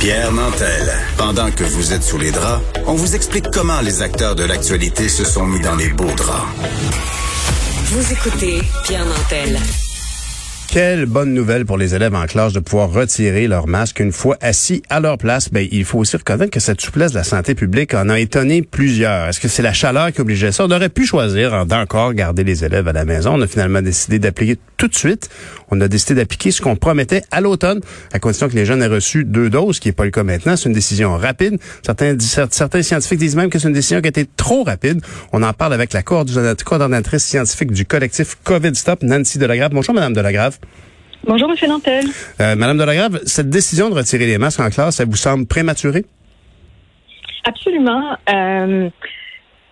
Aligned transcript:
Pierre 0.00 0.32
Nantel. 0.32 0.90
Pendant 1.18 1.50
que 1.50 1.62
vous 1.62 1.92
êtes 1.92 2.02
sous 2.02 2.16
les 2.16 2.30
draps, 2.30 2.64
on 2.86 2.94
vous 2.94 3.14
explique 3.14 3.44
comment 3.52 3.82
les 3.82 4.00
acteurs 4.00 4.34
de 4.34 4.44
l'actualité 4.44 5.10
se 5.10 5.24
sont 5.24 5.44
mis 5.44 5.60
dans 5.60 5.76
les 5.76 5.90
beaux 5.90 6.10
draps. 6.16 6.48
Vous 7.84 8.10
écoutez 8.10 8.62
Pierre 8.84 9.04
Nantel. 9.04 9.58
Quelle 10.72 11.06
bonne 11.06 11.34
nouvelle 11.34 11.66
pour 11.66 11.76
les 11.76 11.96
élèves 11.96 12.14
en 12.14 12.26
classe 12.26 12.52
de 12.52 12.60
pouvoir 12.60 12.92
retirer 12.92 13.48
leur 13.48 13.66
masque 13.66 13.98
une 13.98 14.12
fois 14.12 14.36
assis 14.40 14.84
à 14.88 15.00
leur 15.00 15.18
place. 15.18 15.50
Ben, 15.50 15.66
il 15.72 15.84
faut 15.84 15.98
aussi 15.98 16.16
reconnaître 16.16 16.52
que 16.52 16.60
cette 16.60 16.80
souplesse 16.80 17.10
de 17.10 17.18
la 17.18 17.24
santé 17.24 17.56
publique 17.56 17.92
en 17.92 18.08
a 18.08 18.20
étonné 18.20 18.62
plusieurs. 18.62 19.26
Est-ce 19.26 19.40
que 19.40 19.48
c'est 19.48 19.64
la 19.64 19.72
chaleur 19.72 20.12
qui 20.12 20.20
obligeait 20.20 20.52
ça? 20.52 20.64
On 20.66 20.70
aurait 20.70 20.88
pu 20.88 21.04
choisir 21.06 21.66
d'encore 21.66 22.14
garder 22.14 22.44
les 22.44 22.64
élèves 22.64 22.86
à 22.86 22.92
la 22.92 23.04
maison. 23.04 23.32
On 23.34 23.42
a 23.42 23.48
finalement 23.48 23.82
décidé 23.82 24.20
d'appliquer 24.20 24.58
tout 24.76 24.86
de 24.86 24.94
suite. 24.94 25.28
On 25.70 25.80
a 25.80 25.88
décidé 25.88 26.14
d'appliquer 26.14 26.50
ce 26.50 26.60
qu'on 26.60 26.76
promettait 26.76 27.22
à 27.30 27.40
l'automne, 27.40 27.80
à 28.12 28.18
condition 28.18 28.48
que 28.48 28.54
les 28.54 28.64
jeunes 28.64 28.82
aient 28.82 28.88
reçu 28.88 29.24
deux 29.24 29.50
doses, 29.50 29.76
ce 29.76 29.80
qui 29.80 29.88
n'est 29.88 29.92
pas 29.92 30.04
le 30.04 30.10
cas 30.10 30.22
maintenant. 30.22 30.56
C'est 30.56 30.68
une 30.68 30.74
décision 30.74 31.16
rapide. 31.16 31.58
Certains, 31.82 32.16
certains 32.18 32.82
scientifiques 32.82 33.18
disent 33.18 33.36
même 33.36 33.50
que 33.50 33.58
c'est 33.58 33.68
une 33.68 33.74
décision 33.74 34.00
qui 34.00 34.08
a 34.08 34.10
été 34.10 34.26
trop 34.36 34.64
rapide. 34.64 35.00
On 35.32 35.42
en 35.42 35.52
parle 35.52 35.74
avec 35.74 35.92
la 35.92 36.02
coordonnatrice 36.02 37.24
scientifique 37.24 37.72
du 37.72 37.84
collectif 37.84 38.36
COVID 38.44 38.74
Stop, 38.74 39.02
Nancy 39.02 39.38
Delagrave. 39.38 39.72
Bonjour, 39.72 39.94
Madame 39.94 40.12
Delagrave. 40.12 40.58
Bonjour, 41.26 41.50
M. 41.50 41.68
Nantel. 41.68 42.06
Euh, 42.40 42.56
Madame 42.56 42.78
Delagrave, 42.78 43.20
cette 43.26 43.50
décision 43.50 43.90
de 43.90 43.94
retirer 43.94 44.26
les 44.26 44.38
masques 44.38 44.60
en 44.60 44.70
classe, 44.70 44.96
ça 44.96 45.04
vous 45.04 45.16
semble 45.16 45.46
prématurée? 45.46 46.06
Absolument. 47.44 48.16
Euh, 48.32 48.88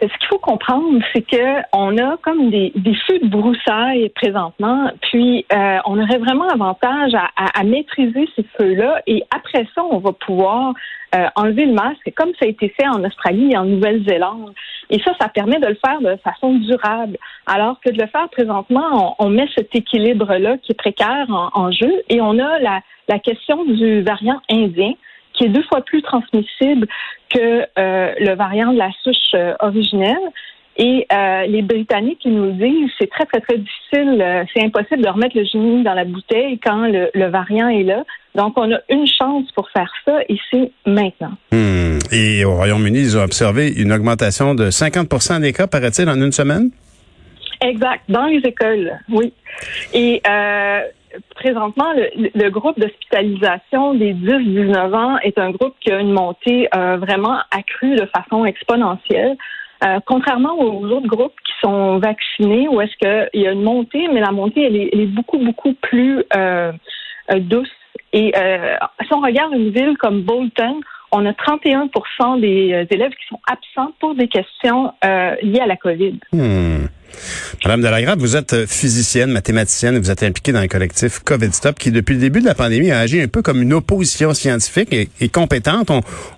ce 0.01 0.19
qu'il 0.19 0.29
faut 0.29 0.39
comprendre, 0.39 1.01
c'est 1.13 1.23
que 1.23 1.61
on 1.73 1.97
a 1.99 2.17
comme 2.19 2.51
des, 2.51 2.73
des 2.77 2.95
feux 3.07 3.19
de 3.19 3.29
broussailles 3.29 4.09
présentement, 4.11 4.91
puis 5.03 5.45
euh, 5.53 5.79
on 5.87 6.01
aurait 6.01 6.19
vraiment 6.19 6.49
avantage 6.49 7.15
à, 7.15 7.29
à, 7.37 7.65
maîtriser 7.65 8.29
ces 8.37 8.45
feux-là, 8.57 9.03
et 9.07 9.23
après 9.35 9.67
ça, 9.75 9.83
on 9.85 9.99
va 9.99 10.13
pouvoir 10.13 10.75
euh, 11.15 11.27
enlever 11.35 11.67
le 11.67 11.73
masque, 11.73 12.13
comme 12.17 12.31
ça 12.39 12.47
a 12.47 12.49
été 12.49 12.69
fait 12.69 12.87
en 12.87 13.03
Australie 13.05 13.53
et 13.53 13.57
en 13.57 13.65
Nouvelle-Zélande. 13.65 14.53
Et 14.91 15.01
ça, 15.01 15.13
ça 15.21 15.29
permet 15.29 15.59
de 15.59 15.67
le 15.67 15.79
faire 15.85 16.01
de 16.01 16.17
façon 16.23 16.55
durable, 16.55 17.17
alors 17.47 17.81
que 17.81 17.91
de 17.91 18.01
le 18.01 18.07
faire 18.09 18.29
présentement, 18.29 19.17
on, 19.19 19.27
on 19.27 19.31
met 19.31 19.49
cet 19.57 19.75
équilibre-là 19.75 20.59
qui 20.59 20.73
est 20.73 20.77
précaire 20.77 21.27
en, 21.29 21.51
en, 21.55 21.73
jeu, 21.73 21.93
et 22.09 22.21
on 22.21 22.39
a 22.39 22.59
la, 22.61 22.81
la 23.09 23.19
question 23.19 23.65
du 23.65 24.03
variant 24.03 24.41
indien 24.51 24.93
qui 25.39 25.45
est 25.45 25.49
deux 25.49 25.63
fois 25.63 25.81
plus 25.83 26.03
transmissible 26.03 26.87
que 27.31 27.63
euh, 27.79 28.13
le 28.19 28.35
variant 28.35 28.73
de 28.73 28.79
la 28.79 28.91
souche 29.03 29.35
euh, 29.35 29.55
originelle. 29.61 30.17
Et 30.81 31.07
euh, 31.13 31.47
les 31.47 31.63
Britanniques 31.63 32.25
nous 32.25 32.53
disent 32.53 32.91
c'est 33.01 33.11
très 33.11 33.27
très 33.27 33.41
très 33.41 33.59
difficile, 33.59 34.47
c'est 34.55 34.63
impossible 34.63 35.03
de 35.03 35.09
remettre 35.09 35.37
le 35.37 35.45
génie 35.45 35.83
dans 35.83 35.95
la 35.95 36.05
bouteille 36.05 36.61
quand 36.61 36.87
le, 36.87 37.11
le, 37.15 37.27
variant 37.27 37.69
est 37.69 37.83
là. 37.83 38.05
Donc 38.37 38.53
on 38.57 38.73
a 38.73 38.79
une 38.89 39.07
chance 39.07 39.51
pour 39.57 39.69
faire 39.71 39.91
ça 40.05 40.21
et 40.29 40.39
c'est 40.53 40.71
maintenant. 40.87 41.33
Hmm. 41.51 41.99
Et 42.13 42.45
au 42.45 42.55
Royaume-Uni, 42.55 43.01
ils 43.01 43.19
ont 43.19 43.23
observé 43.23 43.73
une 43.73 43.93
augmentation 43.93 44.55
de 44.55 44.71
50 44.71 45.41
des 45.41 45.53
cas, 45.53 45.67
paraît-il, 45.67 46.09
en 46.09 46.15
une 46.15 46.31
semaine? 46.31 46.71
Exact, 47.61 48.03
dans 48.09 48.27
les 48.27 48.39
écoles, 48.39 48.93
oui. 49.09 49.33
Et 49.93 50.23
euh, 50.29 50.81
présentement, 51.35 51.93
le, 51.95 52.49
groupe 52.51 52.79
d'hospitalisation 52.79 53.95
des 53.95 54.15
10-19 54.15 54.95
ans 54.95 55.19
est 55.19 55.39
un 55.39 55.51
groupe 55.51 55.75
qui 55.81 55.91
a 55.91 56.01
une 56.01 56.13
montée 56.13 56.69
euh, 56.75 56.97
vraiment 56.97 57.39
accrue 57.51 57.95
de 57.95 58.07
façon 58.07 58.45
exponentielle. 58.45 59.37
Euh, 59.85 60.01
contrairement 60.07 60.59
aux 60.59 60.87
autres 60.87 61.07
groupes 61.07 61.37
qui 61.47 61.53
sont 61.63 61.99
vaccinés, 61.99 62.67
où 62.69 62.81
est-ce 62.81 62.97
qu'il 62.97 63.41
y 63.43 63.47
a 63.47 63.53
une 63.53 63.63
montée, 63.63 64.09
mais 64.13 64.21
la 64.21 64.33
montée, 64.33 64.65
elle 64.65 64.77
est, 64.77 65.07
beaucoup, 65.07 65.39
beaucoup 65.39 65.75
plus 65.75 66.25
euh, 66.37 66.73
douce. 67.37 67.71
Et 68.13 68.33
si 69.03 69.13
on 69.13 69.21
regarde 69.21 69.53
une 69.53 69.71
ville 69.71 69.97
comme 69.99 70.23
Bolton, 70.23 70.81
on 71.13 71.27
a 71.27 71.33
31% 71.33 72.41
des 72.41 72.87
élèves 72.91 73.13
qui 73.13 73.27
sont 73.29 73.41
absents 73.47 73.93
pour 74.01 74.15
des 74.15 74.29
questions 74.29 74.93
liées 75.43 75.61
à 75.61 75.67
la 75.67 75.77
COVID. 75.77 76.19
Hmm. 76.33 76.87
Madame 77.65 77.83
Delagrave, 77.83 78.19
vous 78.19 78.37
êtes 78.37 78.53
euh, 78.53 78.67
physicienne, 78.67 79.31
mathématicienne, 79.31 79.99
vous 79.99 80.11
êtes 80.11 80.23
impliquée 80.23 80.53
dans 80.53 80.61
un 80.61 80.69
collectif 80.69 81.21
COVID 81.25 81.53
Stop 81.53 81.79
qui, 81.79 81.91
depuis 81.91 82.15
le 82.15 82.21
début 82.21 82.41
de 82.41 82.47
la 82.47 82.55
pandémie, 82.55 82.91
a 82.91 83.01
agi 83.01 83.21
un 83.21 83.27
peu 83.27 83.43
comme 83.43 83.63
une 83.63 83.73
opposition 83.73 84.33
scientifique 84.35 84.93
et, 84.93 85.29
compétente. 85.29 85.91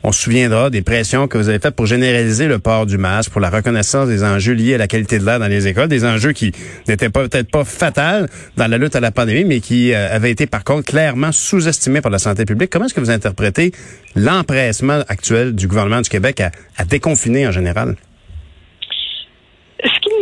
On, 0.02 0.12
se 0.12 0.22
souviendra 0.22 0.70
des 0.70 0.82
pressions 0.82 1.28
que 1.28 1.38
vous 1.38 1.48
avez 1.48 1.58
faites 1.58 1.74
pour 1.74 1.86
généraliser 1.86 2.46
le 2.46 2.58
port 2.58 2.86
du 2.86 2.98
masque, 2.98 3.30
pour 3.30 3.40
la 3.40 3.50
reconnaissance 3.50 4.08
des 4.08 4.24
enjeux 4.24 4.54
liés 4.54 4.74
à 4.74 4.78
la 4.78 4.88
qualité 4.88 5.18
de 5.18 5.24
l'air 5.24 5.38
dans 5.38 5.46
les 5.46 5.66
écoles, 5.66 5.88
des 5.88 6.04
enjeux 6.04 6.32
qui 6.32 6.52
n'étaient 6.88 7.10
peut-être 7.10 7.50
pas 7.50 7.64
fatals 7.64 8.28
dans 8.56 8.66
la 8.66 8.78
lutte 8.78 8.96
à 8.96 9.00
la 9.00 9.10
pandémie, 9.10 9.44
mais 9.44 9.60
qui 9.60 9.92
euh, 9.92 10.14
avaient 10.14 10.30
été 10.30 10.46
par 10.46 10.64
contre 10.64 10.84
clairement 10.86 11.32
sous-estimés 11.32 12.00
par 12.00 12.10
la 12.10 12.18
santé 12.18 12.44
publique. 12.44 12.70
Comment 12.70 12.86
est-ce 12.86 12.94
que 12.94 13.00
vous 13.00 13.10
interprétez 13.10 13.72
l'empressement 14.16 15.02
actuel 15.08 15.54
du 15.54 15.68
gouvernement 15.68 16.00
du 16.00 16.08
Québec 16.08 16.42
à 16.76 16.84
déconfiner 16.84 17.46
en 17.46 17.52
général? 17.52 17.96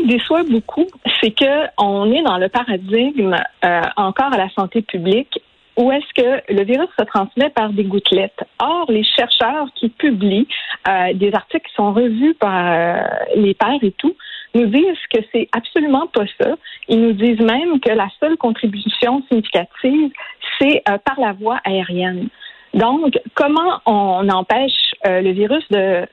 Déçoit 0.09 0.43
beaucoup, 0.45 0.87
c'est 1.21 1.31
que 1.31 1.69
on 1.79 2.11
est 2.13 2.23
dans 2.23 2.39
le 2.39 2.49
paradigme 2.49 3.37
euh, 3.65 3.81
encore 3.97 4.33
à 4.33 4.39
la 4.39 4.49
santé 4.51 4.83
publique 4.83 5.41
où 5.77 5.93
est-ce 5.93 6.13
que 6.21 6.53
le 6.53 6.65
virus 6.65 6.89
se 6.99 7.05
transmet 7.05 7.51
par 7.51 7.71
des 7.71 7.85
gouttelettes. 7.85 8.43
Or, 8.59 8.87
les 8.91 9.05
chercheurs 9.05 9.69
qui 9.77 9.91
publient 9.91 10.49
euh, 10.89 11.13
des 11.15 11.33
articles 11.33 11.69
qui 11.69 11.75
sont 11.77 11.93
revus 11.93 12.35
par 12.35 12.67
euh, 12.67 13.01
les 13.37 13.55
pairs 13.55 13.79
et 13.83 13.93
tout, 13.93 14.17
nous 14.55 14.67
disent 14.67 15.07
que 15.13 15.21
c'est 15.31 15.49
absolument 15.53 16.09
pas 16.09 16.25
ça. 16.41 16.57
Ils 16.89 17.01
nous 17.01 17.13
disent 17.13 17.41
même 17.41 17.79
que 17.79 17.91
la 17.91 18.09
seule 18.19 18.37
contribution 18.39 19.23
significative, 19.29 20.11
c'est 20.59 20.83
par 21.05 21.21
la 21.21 21.33
voie 21.33 21.61
aérienne. 21.65 22.29
Donc, 22.75 23.17
comment 23.35 23.81
on 23.87 24.29
empêche 24.31 24.95
le 25.05 25.31
virus 25.31 25.65
de, 25.71 26.07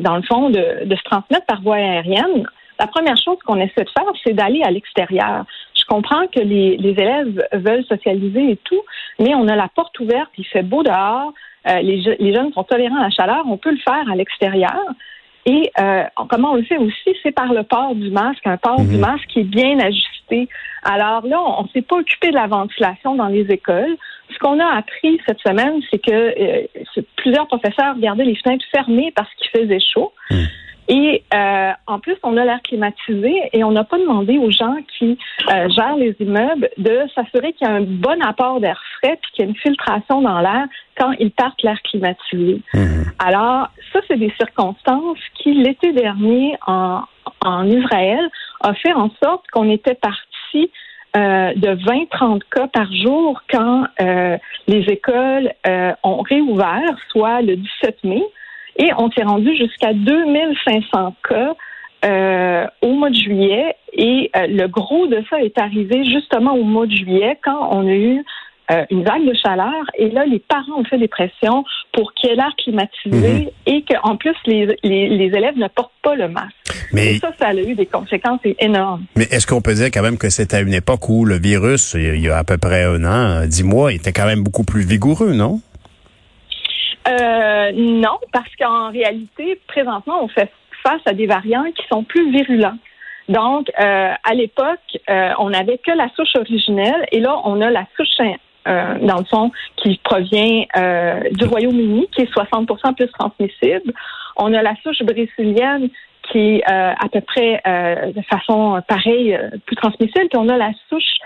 dans 0.00 0.16
le 0.16 0.22
fond, 0.22 0.50
de, 0.50 0.86
de 0.86 0.96
se 0.96 1.02
transmettre 1.04 1.46
par 1.46 1.62
voie 1.62 1.76
aérienne? 1.76 2.46
La 2.78 2.86
première 2.86 3.16
chose 3.16 3.38
qu'on 3.44 3.56
essaie 3.56 3.84
de 3.84 3.90
faire, 3.90 4.10
c'est 4.24 4.32
d'aller 4.32 4.62
à 4.62 4.70
l'extérieur. 4.70 5.44
Je 5.76 5.84
comprends 5.86 6.26
que 6.26 6.40
les, 6.40 6.76
élèves 6.80 7.46
veulent 7.52 7.84
socialiser 7.84 8.52
et 8.52 8.56
tout, 8.64 8.82
mais 9.18 9.34
on 9.34 9.46
a 9.48 9.54
la 9.54 9.68
porte 9.68 9.98
ouverte, 10.00 10.30
il 10.38 10.46
fait 10.46 10.62
beau 10.62 10.82
dehors, 10.82 11.32
euh, 11.68 11.80
les, 11.80 12.02
jeunes 12.02 12.52
sont 12.52 12.64
tolérants 12.64 12.98
à 12.98 13.04
la 13.04 13.10
chaleur, 13.10 13.44
on 13.46 13.56
peut 13.56 13.70
le 13.70 13.78
faire 13.78 14.10
à 14.10 14.16
l'extérieur. 14.16 14.82
Et 15.46 15.70
euh, 15.78 16.04
comment 16.30 16.52
on 16.52 16.56
le 16.56 16.62
fait 16.62 16.78
aussi, 16.78 17.14
c'est 17.22 17.32
par 17.32 17.52
le 17.52 17.62
port 17.64 17.94
du 17.94 18.10
masque, 18.10 18.46
un 18.46 18.56
port 18.56 18.80
du 18.80 18.94
mhm. 18.94 19.00
masque 19.00 19.26
qui 19.28 19.40
est 19.40 19.44
bien 19.44 19.78
ajusté. 19.78 20.48
Alors 20.82 21.26
là, 21.26 21.40
on 21.58 21.64
ne 21.64 21.68
s'est 21.68 21.82
pas 21.82 21.96
occupé 21.96 22.30
de 22.30 22.34
la 22.34 22.46
ventilation 22.46 23.14
dans 23.14 23.28
les 23.28 23.46
écoles. 23.50 23.96
Ce 24.32 24.38
qu'on 24.38 24.58
a 24.58 24.76
appris 24.76 25.20
cette 25.26 25.40
semaine, 25.40 25.80
c'est 25.90 25.98
que 25.98 26.10
euh, 26.10 27.02
plusieurs 27.16 27.46
professeurs 27.46 27.98
gardaient 27.98 28.24
les 28.24 28.36
fenêtres 28.36 28.64
fermées 28.74 29.12
parce 29.14 29.28
qu'il 29.34 29.50
faisait 29.50 29.80
chaud. 29.80 30.12
Mhm. 30.30 30.46
Et 30.88 31.22
euh, 31.32 31.70
en 31.86 31.98
plus, 31.98 32.16
on 32.22 32.36
a 32.36 32.44
l'air 32.44 32.60
climatisé 32.62 33.34
et 33.52 33.64
on 33.64 33.72
n'a 33.72 33.84
pas 33.84 33.98
demandé 33.98 34.38
aux 34.38 34.50
gens 34.50 34.76
qui 34.98 35.18
euh, 35.50 35.68
gèrent 35.70 35.96
les 35.96 36.14
immeubles 36.20 36.68
de 36.76 37.00
s'assurer 37.14 37.52
qu'il 37.54 37.66
y 37.66 37.70
a 37.70 37.74
un 37.74 37.82
bon 37.82 38.20
apport 38.22 38.60
d'air 38.60 38.80
frais 38.98 39.18
puis 39.22 39.30
qu'il 39.32 39.44
y 39.44 39.48
a 39.48 39.50
une 39.50 39.56
filtration 39.56 40.20
dans 40.20 40.40
l'air 40.40 40.66
quand 40.98 41.12
ils 41.18 41.30
partent 41.30 41.62
l'air 41.62 41.80
climatisé. 41.82 42.60
Mhm. 42.74 43.12
Alors, 43.18 43.68
ça, 43.92 44.00
c'est 44.08 44.18
des 44.18 44.32
circonstances 44.38 45.18
qui, 45.34 45.54
l'été 45.54 45.92
dernier, 45.92 46.56
en, 46.66 47.02
en 47.44 47.66
Israël, 47.66 48.28
a 48.60 48.74
fait 48.74 48.92
en 48.92 49.10
sorte 49.22 49.44
qu'on 49.52 49.70
était 49.70 49.94
parti 49.94 50.70
euh, 51.16 51.54
de 51.54 51.76
20-30 51.76 52.40
cas 52.50 52.66
par 52.66 52.92
jour 52.92 53.40
quand 53.48 53.84
euh, 54.00 54.36
les 54.66 54.80
écoles 54.88 55.52
euh, 55.64 55.92
ont 56.02 56.22
réouvert, 56.22 56.96
soit 57.10 57.40
le 57.40 57.54
17 57.54 58.02
mai. 58.02 58.24
Et 58.76 58.90
on 58.98 59.10
s'est 59.10 59.22
rendu 59.22 59.54
jusqu'à 59.56 59.92
2500 59.92 61.14
cas 61.28 61.54
euh, 62.04 62.66
au 62.82 62.92
mois 62.92 63.10
de 63.10 63.14
juillet. 63.14 63.76
Et 63.92 64.30
euh, 64.36 64.46
le 64.46 64.66
gros 64.66 65.06
de 65.06 65.22
ça 65.30 65.40
est 65.40 65.56
arrivé 65.58 66.04
justement 66.04 66.54
au 66.54 66.64
mois 66.64 66.86
de 66.86 66.92
juillet 66.92 67.38
quand 67.42 67.68
on 67.70 67.86
a 67.86 67.92
eu 67.94 68.22
euh, 68.70 68.84
une 68.90 69.04
vague 69.04 69.26
de 69.26 69.34
chaleur. 69.34 69.84
Et 69.98 70.10
là, 70.10 70.24
les 70.26 70.38
parents 70.38 70.78
ont 70.78 70.84
fait 70.84 70.98
des 70.98 71.08
pressions 71.08 71.64
pour 71.92 72.12
qu'il 72.14 72.30
y 72.30 72.32
ait 72.32 72.36
l'air 72.36 72.52
climatisé 72.56 73.44
mhm. 73.44 73.50
et 73.66 73.84
qu'en 73.84 74.16
plus, 74.16 74.34
les, 74.46 74.76
les, 74.82 75.08
les, 75.08 75.26
élèves 75.26 75.56
ne 75.56 75.68
portent 75.68 75.92
pas 76.02 76.14
le 76.14 76.28
masque. 76.28 76.54
Mais 76.92 77.14
et 77.14 77.18
ça, 77.18 77.30
ça 77.38 77.48
a 77.48 77.54
eu 77.54 77.74
des 77.74 77.86
conséquences 77.86 78.40
énormes. 78.58 79.04
Mais 79.16 79.24
est-ce 79.24 79.46
qu'on 79.46 79.60
peut 79.60 79.74
dire 79.74 79.86
quand 79.86 80.02
même 80.02 80.18
que 80.18 80.30
c'était 80.30 80.56
à 80.56 80.60
une 80.60 80.74
époque 80.74 81.08
où 81.08 81.24
le 81.24 81.38
virus, 81.38 81.94
il 81.94 82.20
y 82.20 82.28
a 82.28 82.38
à 82.38 82.44
peu 82.44 82.56
près 82.56 82.84
un 82.84 83.04
an, 83.04 83.46
dix 83.46 83.64
mois, 83.64 83.92
était 83.92 84.12
quand 84.12 84.26
même 84.26 84.42
beaucoup 84.42 84.64
plus 84.64 84.82
vigoureux, 84.82 85.32
non? 85.32 85.60
Euh, 87.06 87.72
non, 87.74 88.18
parce 88.32 88.54
qu'en 88.58 88.90
réalité, 88.90 89.60
présentement, 89.66 90.22
on 90.22 90.28
fait 90.28 90.50
face 90.82 91.02
à 91.06 91.12
des 91.12 91.26
variants 91.26 91.70
qui 91.72 91.86
sont 91.88 92.04
plus 92.04 92.30
virulents. 92.30 92.78
Donc, 93.28 93.70
euh, 93.80 94.12
à 94.22 94.34
l'époque, 94.34 94.98
euh, 95.08 95.30
on 95.38 95.50
n'avait 95.50 95.78
que 95.78 95.90
la 95.90 96.08
souche 96.14 96.36
originelle, 96.36 97.06
et 97.10 97.20
là, 97.20 97.36
on 97.44 97.60
a 97.60 97.70
la 97.70 97.86
souche, 97.96 98.08
euh, 98.68 98.98
dans 99.00 99.18
le 99.18 99.24
fond, 99.24 99.50
qui 99.76 99.98
provient 100.04 100.64
euh, 100.76 101.20
du 101.32 101.44
Royaume-Uni, 101.46 102.08
qui 102.14 102.22
est 102.22 102.32
60% 102.32 102.94
plus 102.94 103.08
transmissible. 103.08 103.92
On 104.36 104.52
a 104.52 104.62
la 104.62 104.74
souche 104.82 105.02
brésilienne, 105.02 105.88
qui 106.30 106.56
est 106.56 106.64
à 106.66 107.06
peu 107.12 107.20
près 107.20 107.60
de 107.66 108.22
façon 108.22 108.82
pareille, 108.88 109.38
plus 109.66 109.76
transmissible, 109.76 110.28
puis 110.30 110.38
on 110.38 110.48
a 110.48 110.56
la 110.56 110.72
souche 110.88 111.18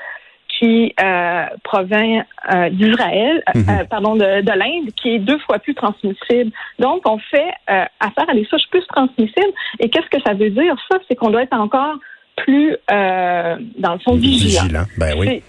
qui 0.58 0.94
euh, 1.02 1.44
provient 1.62 2.24
euh, 2.52 2.68
d'Israël, 2.70 3.42
euh, 3.54 3.60
Mhm. 3.60 3.86
pardon, 3.88 4.16
de, 4.16 4.40
de 4.42 4.52
l'Inde, 4.52 4.90
qui 5.00 5.10
est 5.14 5.18
deux 5.18 5.38
fois 5.40 5.58
plus 5.58 5.74
transmissible. 5.74 6.50
Donc, 6.78 7.08
on 7.08 7.18
fait 7.18 7.52
euh, 7.70 7.84
affaire 8.00 8.28
à 8.28 8.34
des 8.34 8.44
souches 8.46 8.68
plus 8.70 8.84
transmissibles. 8.88 9.52
Et 9.78 9.88
qu'est-ce 9.88 10.08
que 10.08 10.20
ça 10.26 10.34
veut 10.34 10.50
dire? 10.50 10.74
Ça, 10.90 10.98
c'est 11.08 11.14
qu'on 11.14 11.30
doit 11.30 11.42
être 11.42 11.54
encore 11.58 11.96
plus, 12.36 12.76
dans 12.88 13.92
le 13.94 13.98
fond, 14.04 14.14
vigilant. 14.14 14.62
Vigilant. 14.62 14.84
Ben 14.96 15.14
oui. 15.18 15.42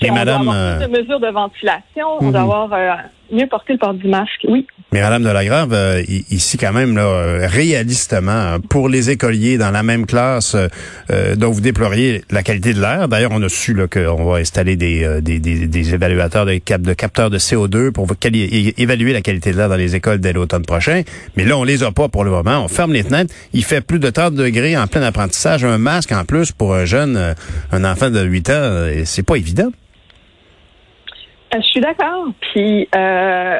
Mais 0.00 0.10
on 0.10 0.14
madame, 0.14 0.44
doit 0.44 0.54
avoir 0.54 0.78
plus 0.78 0.86
de 0.88 0.98
mesures 1.00 1.20
de 1.20 1.28
ventilation, 1.28 2.06
on 2.20 2.24
Mhm. 2.24 2.32
doit 2.32 2.40
avoir 2.40 2.72
euh, 2.72 2.92
mieux 3.30 3.46
porter 3.46 3.72
le 3.74 3.78
port 3.78 3.94
du 3.94 4.08
masque. 4.08 4.44
Oui. 4.48 4.66
Mais 4.92 5.00
Madame 5.00 5.22
Delagrave, 5.22 5.72
euh, 5.72 6.02
i- 6.06 6.26
ici 6.30 6.58
quand 6.58 6.74
même, 6.74 6.94
là, 6.96 7.04
euh, 7.06 7.46
réalistement, 7.50 8.30
euh, 8.30 8.58
pour 8.58 8.90
les 8.90 9.08
écoliers 9.08 9.56
dans 9.56 9.70
la 9.70 9.82
même 9.82 10.04
classe 10.04 10.54
euh, 10.54 10.68
euh, 11.10 11.34
dont 11.34 11.50
vous 11.50 11.62
déploriez 11.62 12.22
la 12.30 12.42
qualité 12.42 12.74
de 12.74 12.80
l'air, 12.82 13.08
d'ailleurs, 13.08 13.30
on 13.32 13.42
a 13.42 13.48
su 13.48 13.74
qu'on 13.90 14.24
va 14.24 14.36
installer 14.36 14.76
des, 14.76 15.02
euh, 15.02 15.22
des, 15.22 15.38
des, 15.38 15.66
des 15.66 15.94
évaluateurs 15.94 16.44
de, 16.44 16.58
cap, 16.58 16.82
de 16.82 16.92
capteurs 16.92 17.30
de 17.30 17.38
CO2 17.38 17.90
pour 17.90 18.06
évaluer 18.76 19.14
la 19.14 19.22
qualité 19.22 19.52
de 19.52 19.56
l'air 19.56 19.70
dans 19.70 19.76
les 19.76 19.96
écoles 19.96 20.18
dès 20.20 20.34
l'automne 20.34 20.66
prochain. 20.66 21.02
Mais 21.38 21.44
là, 21.46 21.56
on 21.56 21.64
les 21.64 21.82
a 21.84 21.90
pas 21.90 22.08
pour 22.10 22.24
le 22.24 22.30
moment. 22.30 22.62
On 22.62 22.68
ferme 22.68 22.92
les 22.92 23.02
fenêtres. 23.02 23.32
Il 23.54 23.64
fait 23.64 23.80
plus 23.80 23.98
de 23.98 24.10
30 24.10 24.34
degrés 24.34 24.76
en 24.76 24.86
plein 24.88 25.02
apprentissage. 25.02 25.64
Un 25.64 25.78
masque 25.78 26.12
en 26.12 26.26
plus 26.26 26.52
pour 26.52 26.74
un 26.74 26.84
jeune, 26.84 27.16
euh, 27.16 27.32
un 27.72 27.84
enfant 27.84 28.10
de 28.10 28.22
8 28.22 28.50
ans, 28.50 28.52
euh, 28.52 29.02
c'est 29.06 29.22
pas 29.24 29.36
évident. 29.36 29.70
Euh, 31.54 31.58
Je 31.62 31.66
suis 31.66 31.80
d'accord. 31.80 32.26
Puis, 32.52 32.88
euh, 32.94 33.56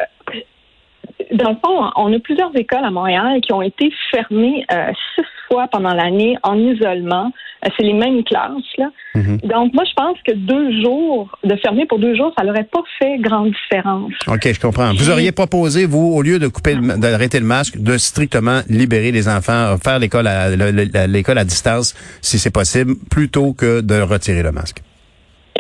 dans 1.33 1.51
le 1.51 1.57
fond, 1.65 1.91
on 1.97 2.13
a 2.13 2.19
plusieurs 2.19 2.51
écoles 2.57 2.85
à 2.85 2.91
Montréal 2.91 3.41
qui 3.41 3.53
ont 3.53 3.63
été 3.63 3.91
fermées 4.11 4.65
euh, 4.73 4.91
six 5.15 5.25
fois 5.49 5.69
pendant 5.71 5.95
l'année 5.95 6.37
en 6.43 6.57
isolement. 6.59 7.31
Euh, 7.65 7.69
C'est 7.77 7.85
les 7.85 7.93
mêmes 7.93 8.25
classes. 8.25 8.51
Là. 8.79 8.91
Mhm. 9.15 9.39
Donc, 9.45 9.73
moi, 9.75 9.85
je 9.89 9.93
pense 9.95 10.17
que 10.27 10.33
deux 10.33 10.83
jours, 10.83 11.37
de 11.45 11.55
fermer 11.57 11.87
pour 11.87 11.99
deux 11.99 12.15
jours, 12.17 12.33
ça 12.37 12.45
n'aurait 12.45 12.65
pas 12.65 12.83
fait 12.99 13.19
grande 13.19 13.53
différence. 13.53 14.13
OK, 14.27 14.53
je 14.53 14.61
comprends. 14.61 14.93
Vous 14.95 15.11
auriez 15.11 15.33
proposé, 15.33 15.87
vous, 15.87 16.13
au 16.17 16.23
lieu 16.23 16.39
de 16.39 16.49
couper, 16.49 16.75
le- 16.75 16.99
d'arrêter 16.99 17.39
le 17.39 17.47
masque, 17.47 17.79
de 17.79 17.97
strictement 17.99 18.61
libérer 18.69 19.13
les 19.13 19.29
enfants, 19.29 19.77
faire 19.83 19.99
l'école 19.99 20.27
à, 20.27 20.51
le- 20.57 20.71
le- 20.71 21.07
l'école 21.07 21.39
à 21.39 21.45
distance, 21.45 21.95
si 22.21 22.39
c'est 22.39 22.51
possible, 22.53 22.95
plutôt 23.11 23.53
que 23.53 23.81
de 23.81 24.01
retirer 24.01 24.43
le 24.43 24.53
masque? 24.53 24.83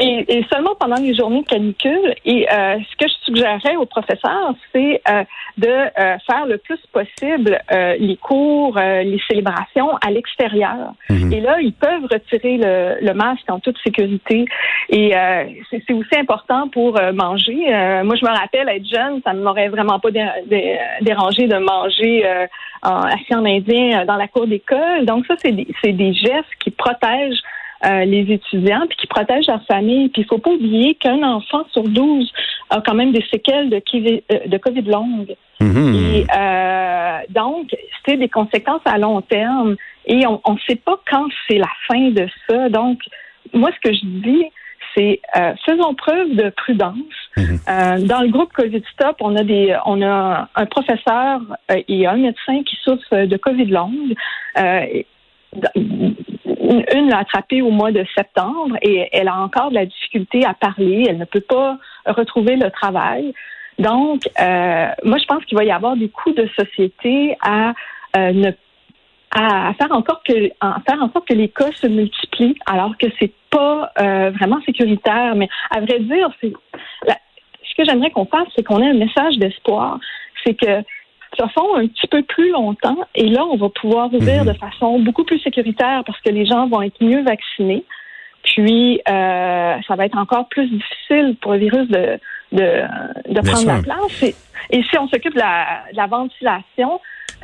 Et, 0.02 0.38
et 0.38 0.44
seulement 0.52 0.74
pendant 0.78 1.00
les 1.00 1.14
journées 1.14 1.42
de 1.42 1.46
canicule. 1.46 2.14
Et 2.24 2.46
euh, 2.52 2.76
ce 2.90 2.96
que 2.96 3.08
je 3.08 3.14
suggérerais 3.24 3.76
aux 3.76 3.86
professeurs, 3.86 4.52
c'est 4.72 5.00
euh, 5.08 5.22
de 5.58 5.68
euh, 5.68 6.16
faire 6.26 6.44
le 6.46 6.58
plus 6.58 6.80
possible 6.92 7.52
euh, 7.70 7.96
les 7.98 8.16
cours, 8.16 8.76
euh, 8.76 9.02
les 9.02 9.20
célébrations 9.28 9.90
à 10.06 10.10
l'extérieur. 10.10 10.94
Mhm. 11.08 11.32
Et 11.32 11.40
là, 11.40 11.60
ils 11.60 11.72
peuvent 11.72 12.06
retirer 12.10 12.56
le, 12.56 13.06
le 13.06 13.14
masque 13.14 13.48
en 13.48 13.60
toute 13.60 13.78
sécurité. 13.86 14.44
Et 14.88 15.16
euh, 15.16 15.44
c'est 15.70 15.92
aussi 15.92 16.16
important 16.18 16.68
pour 16.68 16.98
manger. 17.14 17.60
Euh, 17.72 18.02
moi, 18.04 18.16
je 18.16 18.24
me 18.24 18.30
rappelle 18.30 18.68
être 18.68 18.88
jeune, 18.88 19.20
ça 19.24 19.32
ne 19.32 19.42
m'aurait 19.42 19.68
vraiment 19.68 19.98
pas 20.00 20.10
dé- 20.10 20.26
dé- 20.46 20.78
dérangé 21.02 21.46
de 21.46 21.56
manger 21.56 22.26
euh, 22.26 22.46
en, 22.82 23.02
assis 23.02 23.34
en 23.34 23.44
indien 23.44 24.04
dans 24.04 24.16
la 24.16 24.28
cour 24.28 24.46
d'école. 24.46 25.04
Donc 25.04 25.26
ça, 25.26 25.34
c'est 25.38 25.52
des, 25.52 25.68
c'est 25.82 25.92
des 25.92 26.12
gestes 26.12 26.54
qui 26.58 26.70
protègent 26.70 27.42
euh, 27.84 28.04
les 28.04 28.32
étudiants 28.32 28.86
puis 28.88 28.96
qui 28.96 29.06
protègent 29.06 29.48
leur 29.48 29.64
famille. 29.66 30.08
Puis 30.08 30.22
il 30.22 30.24
faut 30.26 30.38
pas 30.38 30.50
oublier 30.50 30.94
qu'un 30.94 31.22
enfant 31.22 31.64
sur 31.72 31.82
12 31.82 32.32
a 32.70 32.80
quand 32.80 32.94
même 32.94 33.12
des 33.12 33.24
séquelles 33.30 33.70
de, 33.70 33.76
euh, 33.76 34.38
de 34.46 34.58
COVID 34.58 34.82
longue. 34.82 35.34
Mhm. 35.60 35.94
Et 35.94 36.26
euh, 36.36 37.18
donc, 37.30 37.74
c'est 38.04 38.16
des 38.16 38.28
conséquences 38.28 38.82
à 38.84 38.98
long 38.98 39.20
terme. 39.22 39.76
Et 40.06 40.26
on 40.26 40.52
ne 40.52 40.58
sait 40.66 40.76
pas 40.76 40.98
quand 41.10 41.26
c'est 41.48 41.58
la 41.58 41.70
fin 41.88 42.10
de 42.10 42.26
ça. 42.48 42.68
Donc, 42.68 42.98
moi, 43.52 43.70
ce 43.74 43.88
que 43.88 43.94
je 43.94 44.04
dis, 44.04 44.44
c'est 44.96 45.20
euh, 45.36 45.54
faisons 45.64 45.94
preuve 45.94 46.34
de 46.34 46.50
prudence. 46.50 46.96
Mhm. 47.36 47.58
Euh, 47.68 47.98
dans 48.06 48.20
le 48.20 48.28
groupe 48.28 48.52
COVID 48.52 48.82
Stop, 48.92 49.16
on 49.20 49.36
a 49.36 49.44
des, 49.44 49.76
on 49.86 50.02
a 50.02 50.48
un 50.54 50.66
professeur 50.66 51.40
et 51.88 52.06
un 52.06 52.16
médecin 52.16 52.62
qui 52.64 52.76
souffrent 52.84 53.26
de 53.26 53.36
COVID 53.36 53.66
longue. 53.66 54.14
Une 56.72 57.10
l'a 57.10 57.18
attrapée 57.18 57.62
au 57.62 57.70
mois 57.70 57.92
de 57.92 58.04
septembre 58.16 58.76
et 58.82 59.08
elle 59.12 59.28
a 59.28 59.36
encore 59.36 59.70
de 59.70 59.74
la 59.74 59.86
difficulté 59.86 60.44
à 60.44 60.54
parler. 60.54 61.06
Elle 61.08 61.18
ne 61.18 61.24
peut 61.24 61.40
pas 61.40 61.78
retrouver 62.06 62.56
le 62.56 62.70
travail. 62.70 63.34
Donc, 63.78 64.28
euh, 64.40 64.88
moi, 65.04 65.18
je 65.18 65.24
pense 65.26 65.44
qu'il 65.44 65.56
va 65.56 65.64
y 65.64 65.70
avoir 65.70 65.96
des 65.96 66.08
coûts 66.08 66.32
de 66.32 66.48
société 66.58 67.36
à 67.42 67.74
euh, 68.16 68.32
ne 68.32 68.50
à 69.34 69.72
faire 69.74 69.90
en 69.92 70.04
sorte 70.04 70.26
que 70.26 70.50
faire 70.86 71.08
que 71.26 71.32
les 71.32 71.48
cas 71.48 71.72
se 71.72 71.86
multiplient 71.86 72.58
alors 72.66 72.98
que 72.98 73.06
c'est 73.18 73.32
pas 73.48 73.90
euh, 73.98 74.30
vraiment 74.30 74.60
sécuritaire 74.66 75.34
mais 75.36 75.48
à 75.70 75.80
vrai 75.80 76.00
dire 76.00 76.30
c'est 76.40 76.52
ce 77.06 77.74
que 77.74 77.84
j'aimerais 77.86 78.10
qu'on 78.10 78.26
fasse 78.26 78.46
c'est 78.54 78.62
qu'on 78.62 78.82
ait 78.82 78.90
un 78.90 78.98
message 78.98 79.38
d'espoir 79.38 79.98
c'est 80.44 80.52
que 80.52 80.84
ça 81.38 81.48
font 81.48 81.74
un 81.76 81.86
petit 81.86 82.06
peu 82.08 82.22
plus 82.22 82.50
longtemps 82.50 82.98
et 83.14 83.26
là 83.28 83.44
on 83.44 83.56
va 83.56 83.68
pouvoir 83.70 84.12
ouvrir 84.12 84.44
Mhm. 84.44 84.52
de 84.52 84.58
façon 84.58 84.98
beaucoup 85.00 85.24
plus 85.24 85.38
sécuritaire 85.40 86.02
parce 86.06 86.20
que 86.20 86.30
les 86.30 86.44
gens 86.46 86.66
vont 86.68 86.82
être 86.82 87.02
mieux 87.02 87.22
vaccinés 87.22 87.84
puis 88.42 89.00
euh, 89.08 89.76
ça 89.86 89.94
va 89.96 90.04
être 90.06 90.18
encore 90.18 90.48
plus 90.48 90.68
difficile 90.68 91.36
pour 91.40 91.52
le 91.52 91.58
virus 91.58 91.88
de 91.88 92.18
de, 92.52 92.82
de 93.32 93.40
prendre 93.40 93.66
la 93.66 93.82
place 93.82 94.22
et, 94.22 94.34
et 94.70 94.82
si 94.82 94.98
on 94.98 95.08
s'occupe 95.08 95.32
de 95.34 95.38
la, 95.38 95.84
de 95.92 95.96
la 95.96 96.06
ventilation 96.06 97.00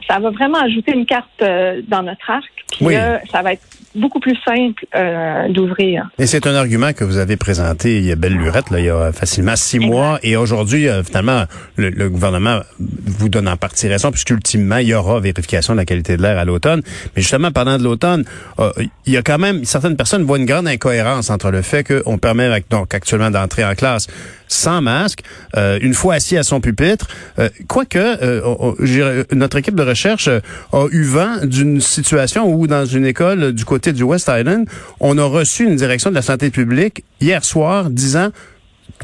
ça 0.09 0.19
va 0.19 0.31
vraiment 0.31 0.59
ajouter 0.59 0.93
une 0.95 1.07
carte 1.07 1.43
euh, 1.43 1.83
dans 1.89 2.03
notre 2.03 2.31
arc. 2.31 2.45
Puis 2.79 2.87
Oui. 2.87 2.95
là, 2.95 3.21
ça 3.31 3.43
va 3.43 3.53
être 3.55 3.63
beaucoup 3.95 4.21
plus 4.21 4.37
simple 4.47 4.87
euh, 4.95 5.49
d'ouvrir. 5.49 6.09
Et 6.19 6.27
c'est 6.27 6.47
un 6.47 6.55
argument 6.55 6.93
que 6.93 7.03
vous 7.03 7.17
avez 7.19 7.37
présenté 7.37 7.99
il 7.99 8.05
y 8.05 8.13
a 8.13 8.17
belle 8.17 8.35
lurette, 8.35 8.71
là, 8.71 8.79
il 8.79 8.85
y 8.85 8.91
a 8.91 9.13
facilement 9.13 9.57
six 9.57 9.81
mois. 9.81 10.21
Et 10.23 10.37
aujourd'hui, 10.37 10.89
euh, 10.89 11.03
finalement, 11.03 11.45
le, 11.77 11.91
le 11.91 12.09
gouvernement 12.09 12.61
vous 12.79 13.29
donne 13.29 13.49
en 13.49 13.57
partie 13.57 13.89
raison, 13.89 14.11
puisque 14.13 14.31
ultimement, 14.31 14.77
il 14.77 14.89
y 14.89 14.95
aura 14.95 15.19
vérification 15.19 15.73
de 15.73 15.79
la 15.79 15.85
qualité 15.85 16.17
de 16.17 16.23
l'air 16.23 16.39
à 16.39 16.45
l'automne. 16.45 16.83
Mais 17.17 17.23
justement, 17.23 17.51
pendant 17.51 17.79
de 17.79 17.83
l'automne, 17.83 18.25
euh, 18.61 18.71
il 19.07 19.13
y 19.13 19.17
a 19.17 19.23
quand 19.23 19.39
même, 19.39 19.65
certaines 19.65 19.97
personnes 19.97 20.23
voient 20.23 20.39
une 20.39 20.47
grande 20.47 20.69
incohérence 20.69 21.31
entre 21.31 21.51
le 21.51 21.63
fait 21.63 21.83
qu'on 21.83 22.19
permet 22.19 22.63
donc 22.71 22.95
actuellement 22.95 23.31
d'entrer 23.31 23.65
en 23.65 23.75
classe 23.75 24.07
sans 24.49 24.81
masque, 24.81 25.21
euh, 25.57 25.79
une 25.81 25.95
fois 25.95 26.15
assis 26.15 26.37
à 26.37 26.43
son 26.43 26.61
pupitre, 26.61 27.07
euh, 27.39 27.49
quoique 27.69 27.99
euh, 27.99 29.25
notre 29.33 29.59
équipe 29.59 29.75
de 29.75 29.83
recherche 29.83 30.29
a 30.29 30.87
eu 30.91 31.03
vent 31.03 31.37
d'une 31.45 31.81
situation 31.81 32.51
où 32.51 32.67
dans 32.69 32.85
une 32.85 33.05
école 33.05 33.53
du 33.53 33.65
côté 33.65 33.93
du 33.93 34.03
West 34.05 34.31
Island, 34.33 34.69
on 35.01 35.19
a 35.19 35.25
reçu 35.25 35.65
une 35.65 35.77
direction 35.77 36.11
de 36.11 36.15
la 36.15 36.23
santé 36.23 36.51
publique 36.51 37.05
hier 37.21 37.45
soir 37.45 37.91
disant 37.91 38.31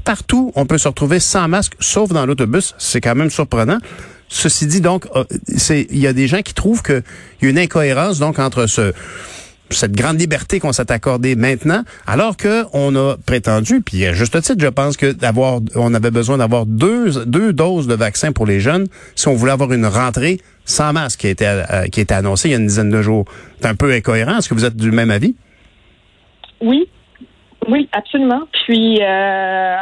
partout 0.05 0.53
on 0.55 0.67
peut 0.67 0.79
se 0.79 0.89
retrouver 0.89 1.19
sans 1.19 1.49
masque, 1.49 1.75
sauf 1.81 2.11
dans 2.11 2.27
l'autobus. 2.27 2.75
C'est 2.79 3.01
quand 3.01 3.15
même 3.15 3.31
surprenant. 3.31 3.79
Ceci 4.29 4.67
dit, 4.67 4.81
donc, 4.81 5.07
euh, 5.15 5.25
il 5.69 5.99
y 5.99 6.07
a 6.07 6.13
des 6.13 6.27
gens 6.27 6.43
qui 6.43 6.55
trouvent 6.55 6.83
qu'il 6.83 7.03
y 7.43 7.47
a 7.47 7.51
une 7.51 7.59
incohérence 7.59 8.19
donc 8.19 8.39
entre 8.39 8.67
ce 8.67 8.93
cette 9.71 9.93
grande 9.93 10.21
liberté 10.21 10.61
qu'on 10.61 10.73
s'est 10.73 10.93
accordée 10.93 11.37
maintenant, 11.37 11.83
alors 12.07 12.37
que 12.37 12.65
on 12.73 12.95
a 12.97 13.17
prétendu, 13.27 13.81
puis 13.81 14.05
à 14.07 14.13
juste 14.13 14.41
titre, 14.41 14.61
je 14.61 14.69
pense 14.69 14.97
que 14.97 15.13
d'avoir, 15.13 15.61
on 15.75 15.95
avait 15.95 16.11
besoin 16.11 16.39
d'avoir 16.39 16.67
deux, 16.67 17.25
deux 17.25 17.53
doses 17.53 17.87
de 17.87 17.95
vaccin 17.95 18.33
pour 18.33 18.47
les 18.47 18.61
jeunes 18.61 18.87
si 19.15 19.29
on 19.29 19.35
voulait 19.35 19.53
avoir 19.53 19.73
une 19.73 19.87
rentrée 19.87 20.39
sans 20.65 20.93
masque 20.93 21.21
qui 21.21 21.27
a 21.27 21.31
été, 21.31 21.47
euh, 21.47 21.87
qui 21.87 22.01
a 22.01 22.03
été 22.03 22.15
annoncée 22.15 22.49
il 22.49 22.53
y 22.53 22.55
a 22.55 22.59
une 22.59 22.67
dizaine 22.67 22.91
de 22.91 23.03
jours. 23.03 23.25
C'est 23.61 23.69
un 23.69 23.75
peu 23.75 23.93
incohérent. 23.93 24.39
Est-ce 24.39 24.49
que 24.49 24.55
vous 24.55 24.65
êtes 24.65 24.77
du 24.77 24.93
même 24.93 25.11
avis? 25.11 25.35
Oui, 26.61 26.89
oui, 27.69 27.89
absolument. 27.93 28.43
Puis, 28.65 29.01
euh, 29.03 29.77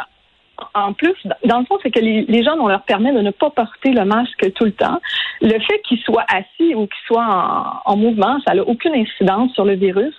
en 0.75 0.93
plus, 0.93 1.15
dans 1.45 1.61
le 1.61 1.65
fond, 1.67 1.79
c'est 1.83 1.91
que 1.91 2.01
les, 2.01 2.25
les 2.29 2.45
gens, 2.45 2.57
on 2.59 2.69
leur 2.69 2.83
permet 2.83 3.13
de 3.13 3.21
ne 3.21 3.31
pas 3.31 3.51
porter 3.51 3.93
le 3.93 4.05
masque 4.05 4.53
tout 4.55 4.65
le 4.65 4.73
temps. 4.73 5.01
Le 5.41 5.59
fait 5.59 5.81
qu'ils 5.89 6.01
soient 6.01 6.27
assis 6.29 6.75
ou 6.75 6.87
qu'ils 6.87 7.07
soient 7.07 7.83
en, 7.87 7.93
en 7.93 7.97
mouvement, 7.97 8.39
ça 8.47 8.55
n'a 8.55 8.63
aucune 8.63 8.95
incidence 8.95 9.53
sur 9.55 9.65
le 9.65 9.75
virus. 9.75 10.15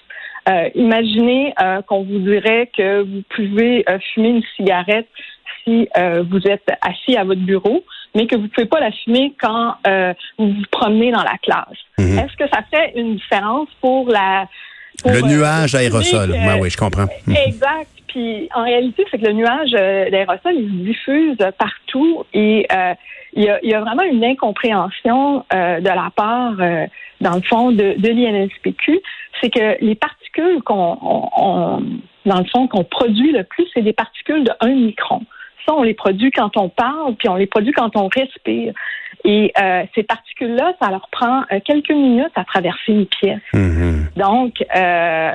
Euh, 0.50 0.70
imaginez 0.76 1.54
euh, 1.62 1.82
qu'on 1.84 2.04
vous 2.04 2.20
dirait 2.20 2.70
que 2.76 3.02
vous 3.02 3.24
pouvez 3.34 3.86
euh, 3.88 3.98
fumer 4.14 4.30
une 4.30 4.44
cigarette 4.58 5.08
si 5.64 5.88
vous 6.30 6.46
êtes 6.46 6.68
assis 6.82 7.16
à 7.16 7.24
votre 7.24 7.40
bureau, 7.40 7.86
mais 8.14 8.28
que 8.28 8.36
vous 8.36 8.42
ne 8.44 8.48
pouvez 8.50 8.68
pas 8.68 8.82
la 8.82 8.92
fumer 8.92 9.34
quand 9.40 9.76
vous 10.38 10.50
vous 10.50 10.66
promenez 10.70 11.10
dans 11.10 11.24
la 11.24 11.38
classe. 11.42 11.80
Mhm. 11.98 12.20
Est-ce 12.20 12.36
que 12.36 12.50
ça 12.50 12.60
fait 12.70 13.00
une 13.00 13.16
différence 13.16 13.70
pour 13.80 14.10
la 14.10 14.50
pour, 15.02 15.12
Le 15.12 15.22
nuage 15.22 15.74
aérosol. 15.74 16.32
Ouais, 16.32 16.60
oui, 16.60 16.70
je 16.70 16.76
comprends. 16.76 17.06
Mhm. 17.26 17.36
Exact. 17.48 18.03
Puis 18.14 18.48
en 18.54 18.64
réalité, 18.64 19.04
c'est 19.10 19.18
que 19.20 19.26
le 19.26 19.34
nuage 19.34 19.72
euh, 19.74 20.10
d'aérosol, 20.12 20.54
il 20.54 20.70
se 20.70 20.84
diffuse 20.86 21.38
partout 21.58 22.24
et 22.34 22.68
euh, 22.72 22.94
il, 23.34 23.44
y 23.44 23.50
a, 23.50 23.60
il 23.64 23.70
y 23.72 23.74
a 23.74 23.82
vraiment 23.82 24.04
une 24.04 24.24
incompréhension 24.24 25.44
euh, 25.52 25.80
de 25.80 25.86
la 25.88 26.12
part, 26.16 26.54
euh, 26.60 26.86
dans 27.22 27.36
le 27.36 27.42
fond, 27.42 27.72
de, 27.72 27.96
de 27.98 28.08
l'INSPQ. 28.10 29.00
C'est 29.42 29.50
que 29.50 29.78
les 29.84 29.96
particules 29.96 30.62
qu'on, 30.64 30.98
on- 31.02 31.30
on- 31.38 31.84
dans 32.26 32.38
le 32.40 32.46
fond, 32.46 32.68
qu'on 32.68 32.84
produit 32.84 33.32
le 33.32 33.44
plus, 33.44 33.66
c'est 33.74 33.82
des 33.82 33.94
particules 33.94 34.44
de 34.44 34.52
1 34.62 34.68
micron. 34.76 35.22
Ça, 35.66 35.74
on 35.74 35.82
les 35.84 35.94
produit 35.96 36.30
quand 36.32 36.56
on 36.58 36.70
parle, 36.70 37.16
puis 37.16 37.30
on 37.30 37.36
les 37.36 37.48
produit 37.48 37.72
quand 37.74 37.96
on 37.96 38.08
respire. 38.10 38.74
Et 39.26 39.52
euh, 39.62 39.84
ces 39.96 40.04
particules-là, 40.04 40.74
ça 40.82 40.90
leur 40.92 41.08
prend 41.10 41.42
euh, 41.52 41.60
quelques 41.66 41.90
minutes 41.92 42.32
à 42.36 42.44
traverser 42.44 42.92
une 42.92 43.06
pièce. 43.08 43.40
Mhm. 43.54 44.08
Donc, 44.18 44.64
euh, 44.76 45.32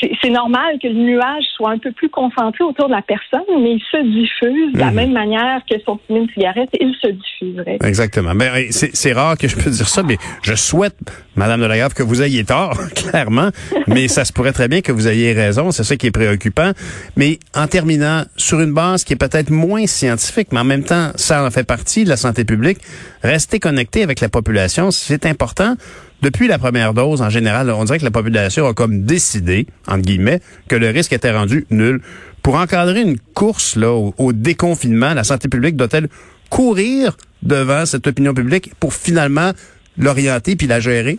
c'est 0.00 0.30
normal 0.30 0.78
que 0.82 0.88
le 0.88 0.94
nuage 0.94 1.44
soit 1.56 1.70
un 1.70 1.78
peu 1.78 1.90
plus 1.92 2.08
concentré 2.08 2.62
autour 2.64 2.86
de 2.88 2.92
la 2.94 3.02
personne, 3.02 3.42
mais 3.60 3.72
il 3.72 3.82
se 3.90 4.02
diffuse 4.02 4.72
de 4.74 4.78
la 4.78 4.86
Mhm. 4.90 4.94
même 4.94 5.12
manière 5.12 5.60
que 5.70 5.76
son 5.84 5.98
fumer 6.06 6.20
une 6.20 6.28
cigarette, 6.30 6.68
il 6.80 6.94
se 7.00 7.08
diffuserait. 7.08 7.78
Exactement. 7.84 8.34
Mais 8.34 8.70
c'est 8.70 9.12
rare 9.12 9.36
que 9.36 9.48
je 9.48 9.56
peux 9.56 9.70
dire 9.70 9.88
ça, 9.88 10.02
mais 10.02 10.16
je 10.42 10.54
souhaite, 10.54 10.96
Madame 11.38 11.60
de 11.60 11.66
la 11.66 11.78
Grave, 11.78 11.94
que 11.94 12.02
vous 12.02 12.20
ayez 12.20 12.44
tort, 12.44 12.76
clairement. 12.96 13.50
Mais 13.86 14.08
ça 14.08 14.24
se 14.24 14.32
pourrait 14.32 14.50
très 14.50 14.66
bien 14.66 14.80
que 14.80 14.90
vous 14.90 15.06
ayez 15.06 15.32
raison. 15.32 15.70
C'est 15.70 15.84
ça 15.84 15.96
qui 15.96 16.08
est 16.08 16.10
préoccupant. 16.10 16.72
Mais 17.16 17.38
en 17.54 17.68
terminant, 17.68 18.24
sur 18.36 18.58
une 18.60 18.72
base 18.72 19.04
qui 19.04 19.12
est 19.12 19.16
peut-être 19.16 19.50
moins 19.50 19.86
scientifique, 19.86 20.48
mais 20.50 20.58
en 20.58 20.64
même 20.64 20.82
temps, 20.82 21.12
ça 21.14 21.44
en 21.44 21.50
fait 21.52 21.62
partie 21.62 22.02
de 22.02 22.08
la 22.08 22.16
santé 22.16 22.44
publique, 22.44 22.78
rester 23.22 23.60
connecté 23.60 24.02
avec 24.02 24.18
la 24.20 24.28
population, 24.28 24.90
c'est 24.90 25.26
important. 25.26 25.76
Depuis 26.22 26.48
la 26.48 26.58
première 26.58 26.92
dose, 26.92 27.22
en 27.22 27.30
général, 27.30 27.70
on 27.70 27.84
dirait 27.84 28.00
que 28.00 28.04
la 28.04 28.10
population 28.10 28.66
a 28.66 28.74
comme 28.74 29.04
décidé, 29.04 29.68
entre 29.86 30.02
guillemets, 30.02 30.40
que 30.66 30.74
le 30.74 30.90
risque 30.90 31.12
était 31.12 31.30
rendu 31.30 31.66
nul. 31.70 32.00
Pour 32.42 32.56
encadrer 32.56 33.02
une 33.02 33.18
course 33.34 33.76
là 33.76 33.92
au, 33.92 34.12
au 34.18 34.32
déconfinement, 34.32 35.14
la 35.14 35.22
santé 35.22 35.48
publique 35.48 35.76
doit-elle 35.76 36.08
courir 36.50 37.16
devant 37.42 37.86
cette 37.86 38.08
opinion 38.08 38.34
publique 38.34 38.72
pour 38.80 38.92
finalement 38.92 39.52
l'orienter 39.98 40.56
puis 40.56 40.66
la 40.66 40.80
gérer? 40.80 41.18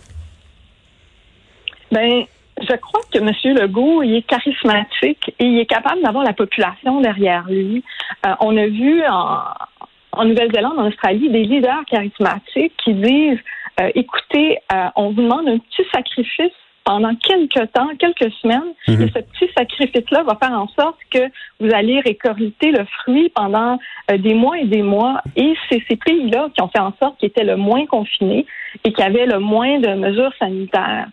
Ben, 1.91 2.24
je 2.62 2.75
crois 2.75 3.01
que 3.12 3.19
M. 3.19 3.31
Legault, 3.55 4.03
il 4.03 4.15
est 4.15 4.21
charismatique 4.21 5.33
et 5.39 5.45
il 5.45 5.59
est 5.59 5.65
capable 5.65 6.01
d'avoir 6.01 6.24
la 6.24 6.33
population 6.33 7.01
derrière 7.01 7.45
lui. 7.50 7.83
Euh, 8.25 8.33
on 8.41 8.55
a 8.57 8.67
vu 8.67 9.01
en, 9.07 9.41
en 10.12 10.25
Nouvelle-Zélande, 10.25 10.77
en 10.77 10.88
Australie, 10.88 11.29
des 11.29 11.43
leaders 11.43 11.86
charismatiques 11.86 12.74
qui 12.83 12.93
disent 12.93 13.39
euh, 13.79 13.89
écoutez, 13.95 14.57
euh, 14.74 14.88
on 14.95 15.12
vous 15.12 15.21
demande 15.21 15.48
un 15.48 15.57
petit 15.57 15.88
sacrifice 15.93 16.51
pendant 16.89 17.13
quelques 17.15 17.72
temps, 17.72 17.89
quelques 18.00 18.31
semaines, 18.41 18.72
Mhm. 18.88 19.01
et 19.03 19.08
ce 19.15 19.19
petit 19.19 19.48
sacrifice-là 19.55 20.24
va 20.24 20.36
faire 20.41 20.60
en 20.60 20.67
sorte 20.69 20.98
que 21.12 21.19
vous 21.60 21.69
allez 21.72 22.00
récolter 22.00 22.72
le 22.72 22.84
fruit 22.98 23.31
pendant 23.36 23.77
euh, 24.10 24.17
des 24.17 24.34
mois 24.34 24.58
et 24.58 24.65
des 24.65 24.81
mois. 24.81 25.22
Et 25.36 25.53
c'est 25.69 25.84
ces 25.88 25.98
pays-là 25.98 26.50
qui 26.55 26.62
ont 26.63 26.69
fait 26.69 26.79
en 26.81 26.93
sorte 27.00 27.19
qu'ils 27.19 27.29
étaient 27.29 27.43
le 27.43 27.58
moins 27.58 27.86
confinés 27.86 28.48
et 28.84 28.91
qui 28.91 29.01
avaient 29.03 29.27
le 29.27 29.38
moins 29.39 29.77
de 29.79 29.89
mesures 29.93 30.34
sanitaires. 30.39 31.08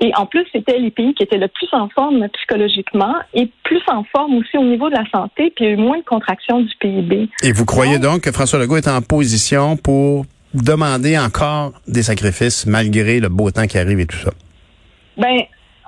Et 0.00 0.12
en 0.14 0.26
plus, 0.26 0.44
c'était 0.52 0.78
les 0.78 0.92
pays 0.92 1.12
qui 1.14 1.24
étaient 1.24 1.38
le 1.38 1.48
plus 1.48 1.68
en 1.72 1.88
forme 1.88 2.28
psychologiquement 2.28 3.14
et 3.34 3.50
plus 3.64 3.82
en 3.88 4.04
forme 4.04 4.36
aussi 4.36 4.56
au 4.58 4.62
niveau 4.64 4.88
de 4.90 4.94
la 4.94 5.06
santé, 5.10 5.52
puis 5.56 5.64
il 5.64 5.68
y 5.68 5.70
a 5.70 5.72
eu 5.72 5.76
moins 5.76 5.98
de 5.98 6.04
contraction 6.04 6.60
du 6.60 6.72
PIB. 6.78 7.28
Et 7.42 7.50
vous 7.50 7.64
croyez 7.64 7.98
Non. 7.98 8.12
donc 8.12 8.20
que 8.20 8.30
François 8.30 8.60
Legault 8.60 8.76
est 8.76 8.86
en 8.88 9.02
position 9.02 9.76
pour 9.76 10.24
demander 10.54 11.18
encore 11.18 11.72
des 11.88 12.02
sacrifices 12.04 12.64
malgré 12.66 13.18
le 13.18 13.28
beau 13.28 13.50
temps 13.50 13.66
qui 13.66 13.78
arrive 13.78 13.98
et 13.98 14.06
tout 14.06 14.18
ça? 14.18 14.30
Ben, 15.16 15.38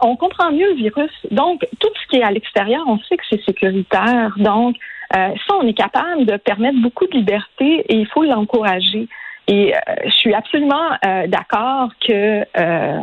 on 0.01 0.17
comprend 0.17 0.51
mieux 0.53 0.71
le 0.71 0.77
virus. 0.77 1.11
Donc, 1.31 1.67
tout 1.81 1.89
ce 2.03 2.09
qui 2.09 2.17
est 2.17 2.23
à 2.23 2.31
l'extérieur, 2.31 2.83
on 2.87 2.99
sait 3.01 3.17
que 3.17 3.25
c'est 3.29 3.43
sécuritaire. 3.45 4.33
Donc, 4.37 4.77
euh, 5.17 5.31
ça, 5.47 5.55
on 5.61 5.67
est 5.67 5.75
capable 5.75 6.25
de 6.27 6.37
permettre 6.37 6.81
beaucoup 6.81 7.07
de 7.07 7.17
liberté 7.17 7.85
et 7.89 7.97
il 7.97 8.07
faut 8.07 8.25
l'encourager. 8.25 9.09
Et 9.49 9.75
euh, 9.75 9.79
je 10.05 10.11
suis 10.11 10.35
absolument 10.35 10.91
euh, 11.05 11.27
d'accord 11.27 11.91
que 12.07 12.45
euh, 12.57 13.01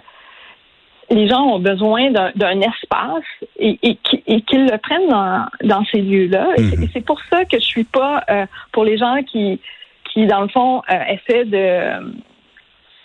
les 1.09 1.27
gens 1.27 1.43
ont 1.43 1.59
besoin 1.59 2.11
d'un 2.11 2.61
espace 2.61 3.23
et, 3.59 3.77
et 3.83 3.97
et 4.27 4.41
qu'ils 4.41 4.65
le 4.65 4.77
prennent 4.77 5.09
dans, 5.09 5.45
dans 5.63 5.83
ces 5.85 6.01
lieux-là. 6.01 6.47
Et 6.57 6.63
c'est-. 6.63 6.83
Et 6.83 6.89
c'est 6.93 7.05
pour 7.05 7.19
ça 7.29 7.45
que 7.45 7.57
je 7.59 7.65
suis 7.65 7.83
pas 7.83 8.23
euh, 8.29 8.45
pour 8.71 8.85
les 8.85 8.97
gens 8.97 9.21
qui, 9.23 9.59
qui 10.05 10.25
dans 10.27 10.41
le 10.41 10.47
fond, 10.47 10.81
euh, 10.89 10.95
essaient 11.09 11.45
de 11.45 12.13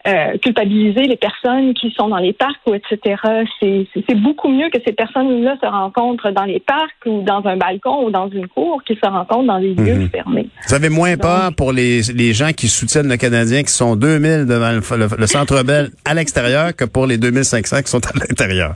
euh, 0.09 0.39
culpabiliser 0.39 1.03
les 1.03 1.17
personnes 1.17 1.75
qui 1.75 1.91
sont 1.91 2.09
dans 2.09 2.17
les 2.19 2.33
parcs 2.33 2.57
ou 2.67 2.75
etc. 2.75 3.17
C'est 3.61 4.15
beaucoup 4.15 4.49
mieux 4.49 4.71
que 4.71 4.79
ces 4.87 4.93
personnes-là 4.93 5.57
se 5.63 5.67
rencontrent 5.67 6.31
dans 6.31 6.45
les 6.45 6.59
parcs 6.61 7.05
ou 7.07 7.23
dans 7.23 7.45
un 7.47 7.57
balcon 7.59 8.05
ou 8.07 8.11
dans 8.11 8.29
une 8.31 8.49
cour 8.49 8.83
qu'ils 8.85 8.97
se 8.97 9.07
rencontrent 9.07 9.47
dans 9.47 9.61
des 9.61 9.75
lieux 9.75 9.95
Mhm. 9.97 10.09
fermés. 10.11 10.49
Vous 10.69 10.75
avez 10.75 10.89
moins 10.89 11.13
Donc- 11.13 11.23
peur 11.23 11.51
pour 11.57 11.73
les, 11.73 12.01
les 12.15 12.33
gens 12.33 12.53
qui 12.53 12.69
soutiennent 12.69 13.09
le 13.11 13.19
Canadien, 13.19 13.63
qui 13.63 13.73
sont 13.73 13.95
2000 13.95 14.47
devant 14.47 14.71
le, 14.73 14.81
le- 14.97 15.17
le 15.19 15.27
Centre 15.27 15.63
Bell 15.65 15.91
à 16.07 16.15
l'extérieur 16.15 16.75
que 16.75 16.85
pour 16.87 17.07
les 17.07 17.19
2500 17.19 17.83
qui 17.83 17.91
sont 17.91 17.99
à 18.07 18.13
l'intérieur. 18.19 18.75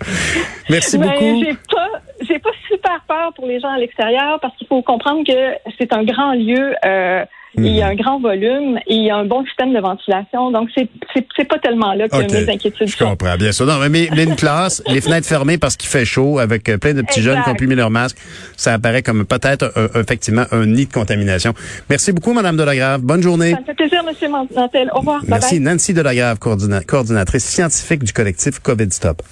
Merci 0.69 0.99
Ben, 0.99 1.09
beaucoup. 1.11 1.43
J'ai 1.43 1.55
pas, 1.75 1.89
j'ai 2.29 2.39
pas 2.39 2.51
super 2.69 3.01
peur 3.09 3.33
pour 3.35 3.47
les 3.47 3.61
gens 3.61 3.71
à 3.71 3.79
l'extérieur 3.79 4.39
parce 4.41 4.55
qu'il 4.57 4.67
faut 4.67 4.83
comprendre 4.83 5.25
que 5.27 5.73
c'est 5.79 5.93
un 5.95 6.05
grand 6.05 6.33
lieu. 6.35 6.75
euh, 6.85 7.25
Il 7.57 7.67
y 7.69 7.83
a 7.83 7.87
un 7.89 7.95
grand 7.95 8.19
volume 8.21 8.79
et 8.87 8.95
il 8.97 9.05
y 9.05 9.11
a 9.11 9.17
un 9.17 9.25
bon 9.25 9.45
système 9.47 9.73
de 9.73 9.79
ventilation. 9.81 10.51
Donc, 10.51 10.69
c'est 10.75 10.89
c'est- 11.15 11.45
pas 11.45 11.59
tellement 11.59 11.93
là 11.95 12.09
que 12.09 12.17
OK. 12.17 12.33
mes 12.33 12.49
inquiétudes 12.51 12.89
Je 12.89 12.97
sont. 12.97 13.05
comprends, 13.11 13.37
bien 13.37 13.53
sûr. 13.53 13.67
Non, 13.67 13.79
mais, 13.79 13.89
mais- 13.89 14.25
une 14.25 14.35
classe, 14.37 14.83
les 14.89 15.01
fenêtres 15.01 15.27
fermées 15.27 15.59
parce 15.59 15.77
qu'il 15.77 15.89
fait 15.89 16.05
chaud, 16.05 16.39
avec 16.39 16.69
euh, 16.69 16.79
plein 16.79 16.95
de 16.95 17.03
petits 17.03 17.21
jeunes 17.23 17.43
qui 17.43 17.51
ont 17.51 17.55
plus 17.55 17.67
mis 17.67 17.75
leur 17.75 17.91
masque, 17.91 18.17
ça 18.57 18.73
apparaît 18.73 19.03
comme 19.03 19.25
peut-être 19.27 19.73
un- 19.77 20.01
effectivement 20.01 20.45
un 20.53 20.67
nid 20.67 20.87
de 20.87 20.93
contamination. 20.93 21.53
Merci 21.91 22.13
beaucoup, 22.13 22.33
Madame 22.33 22.57
Delagrave. 22.57 23.03
Bonne 23.03 23.23
journée. 23.23 23.53
Ça 23.53 23.61
me 23.61 23.65
fait 23.67 23.75
plaisir, 23.75 24.03
M. 24.23 24.31
Mantel. 24.55 24.91
Au 24.95 24.99
revoir. 24.99 25.21
Merci. 25.29 25.61
bye. 25.61 25.73
Nancy 25.75 25.93
Delagrave, 25.95 26.39
coordina- 26.39 26.85
coordinatrice 26.85 27.45
scientifique 27.45 28.03
du 28.05 28.13
collectif 28.13 28.59
COVID 28.61 28.91
Stop. 28.91 29.23